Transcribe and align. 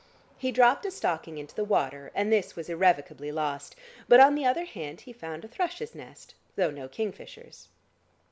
He 0.35 0.51
dropped 0.51 0.83
a 0.87 0.89
stocking 0.89 1.37
into 1.37 1.53
the 1.53 1.63
water, 1.63 2.11
and 2.15 2.31
this 2.33 2.55
was 2.55 2.69
irrevocably 2.71 3.31
lost, 3.31 3.75
but 4.07 4.19
on 4.19 4.33
the 4.33 4.47
other 4.47 4.65
hand 4.65 5.01
he 5.01 5.13
found 5.13 5.45
a 5.45 5.47
thrush's 5.47 5.93
nest, 5.93 6.33
though 6.55 6.71
no 6.71 6.87
kingfisher's. 6.87 7.69